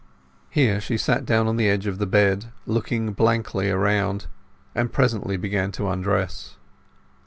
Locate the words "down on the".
1.27-1.69